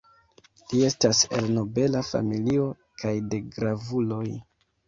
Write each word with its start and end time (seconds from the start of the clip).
Li 0.71 0.79
estas 0.85 1.19
el 1.39 1.51
nobela 1.57 2.01
familio 2.09 2.67
kaj 3.03 3.15
de 3.35 3.43
gravuloj. 3.55 4.27